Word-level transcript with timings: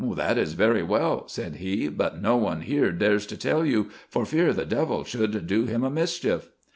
"That 0.15 0.39
is 0.39 0.53
very 0.53 0.81
well," 0.81 1.27
said 1.27 1.57
he;" 1.57 1.87
bvit 1.91 2.19
no 2.19 2.35
one 2.35 2.61
here 2.61 2.91
dares 2.91 3.27
to 3.27 3.37
tell 3.37 3.63
you, 3.63 3.91
for 4.09 4.25
fear 4.25 4.51
the 4.51 4.65
devil 4.65 5.03
should 5.03 5.45
do 5.45 5.65
him 5.67 5.83
a 5.83 5.91
mischief." 5.91 6.49